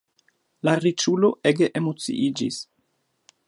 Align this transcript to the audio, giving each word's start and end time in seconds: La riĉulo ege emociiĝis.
La 0.67 0.73
riĉulo 0.85 1.31
ege 1.51 1.69
emociiĝis. 1.83 2.61